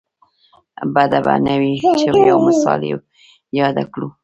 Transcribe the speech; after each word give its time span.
بده 0.95 1.19
به 1.25 1.33
نه 1.45 1.55
وي 1.61 1.73
چې 1.99 2.07
یو 2.29 2.37
مثال 2.47 2.81
یې 2.89 2.95
یاد 3.59 3.77
کړو. 3.93 4.07